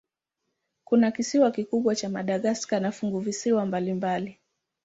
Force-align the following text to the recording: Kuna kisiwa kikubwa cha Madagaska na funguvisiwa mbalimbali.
Kuna 0.83 1.11
kisiwa 1.11 1.51
kikubwa 1.51 1.95
cha 1.95 2.09
Madagaska 2.09 2.79
na 2.79 2.91
funguvisiwa 2.91 3.65
mbalimbali. 3.65 4.39